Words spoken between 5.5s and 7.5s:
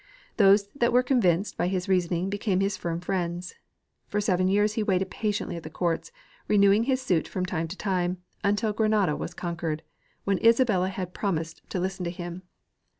at the court, renewing his suit from